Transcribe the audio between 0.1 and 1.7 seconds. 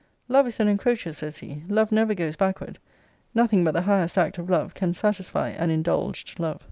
Love is an encroacher, says he: